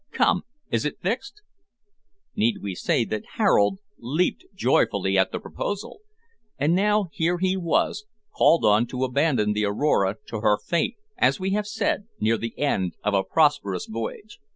Come, 0.13 0.45
is 0.71 0.83
it 0.83 0.99
fixed?" 0.99 1.43
Need 2.35 2.63
we 2.63 2.73
say 2.73 3.05
that 3.05 3.35
Harold 3.37 3.77
leaped 3.99 4.45
joyfully 4.55 5.15
at 5.15 5.31
the 5.31 5.39
proposal? 5.39 5.99
And 6.57 6.73
now, 6.73 7.09
here 7.13 7.37
he 7.37 7.55
was, 7.55 8.05
called 8.35 8.65
on 8.65 8.87
to 8.87 9.03
abandon 9.03 9.53
the 9.53 9.61
`Aurora' 9.61 10.15
to 10.29 10.39
her 10.39 10.57
fate, 10.57 10.97
as 11.19 11.39
we 11.39 11.51
have 11.51 11.67
said, 11.67 12.07
near 12.19 12.37
the 12.39 12.57
end 12.57 12.95
of 13.03 13.13
a 13.13 13.23
prosperous 13.23 13.85
voyage. 13.85 14.39